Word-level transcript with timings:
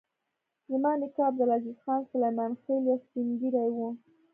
زما 0.69 0.91
نیکه 0.99 1.21
عبدالعزیز 1.29 1.77
خان 1.83 1.99
سلیمان 2.11 2.51
خېل 2.61 2.83
یو 2.89 2.99
سپین 3.05 3.27
ږیری 3.39 3.67
و. 3.73 3.77